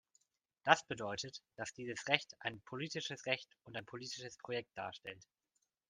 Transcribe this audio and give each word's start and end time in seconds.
Das 0.63 0.83
bedeutet, 0.83 1.43
dass 1.57 1.73
dieses 1.75 2.07
Recht 2.07 2.35
ein 2.39 2.59
politisches 2.61 3.23
Recht 3.27 3.55
und 3.65 3.77
ein 3.77 3.85
politisches 3.85 4.35
Projekt 4.35 4.75
darstellt. 4.75 5.27